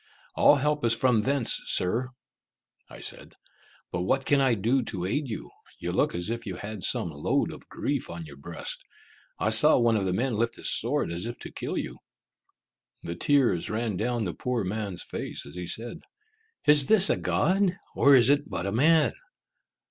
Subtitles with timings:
[0.35, 2.09] "All help is from thence, Sir,"
[2.89, 3.35] I said;
[3.91, 5.51] "but what can I do to aid you?
[5.77, 8.79] You look as if you had some load of grief on your breast.
[9.37, 11.99] I saw one of the men lift his sword as if to kill you."
[13.03, 15.99] The tears ran down the poor man's face, as he said,
[16.65, 19.13] "Is this a god, or is it but a man?"